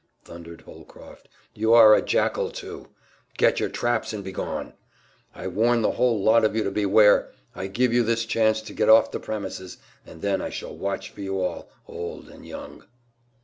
[0.25, 2.87] thundered Holcroft, "you are a jackal, too!
[3.37, 4.73] Get your traps and begone!
[5.35, 7.31] I warn the whole lot of you to beware!
[7.53, 11.11] I give you this chance to get off the premises, and then I shall watch
[11.11, 12.85] for you all, old and young!"